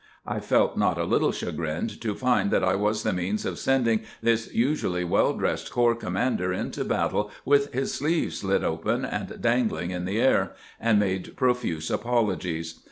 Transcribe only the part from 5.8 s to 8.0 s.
commander into battle with his